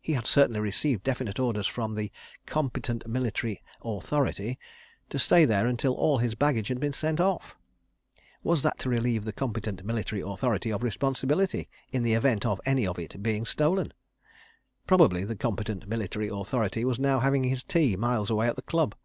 [0.00, 2.10] He had certainly received definite orders from the
[2.46, 4.58] "competent military authority"
[5.08, 7.54] to stay there until all his baggage had been sent off.
[8.42, 12.88] Was that to relieve the competent military authority of responsibility in the event of any
[12.88, 13.92] of it being stolen?...
[14.88, 18.96] Probably the competent military authority was now having his tea, miles away at the Club.